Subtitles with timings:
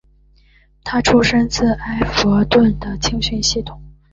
[0.83, 3.79] 他出身自埃弗顿的青训系统。